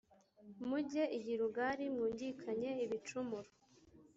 Mujye 0.67 1.03
i 1.17 1.19
Giligali 1.25 1.85
mwungikanye 1.93 2.71
ibicumuro! 2.83 3.49